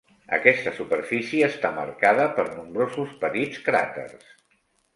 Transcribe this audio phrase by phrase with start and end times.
[0.35, 4.29] Aquesta superfície està marcada per nombrosos petits cràters.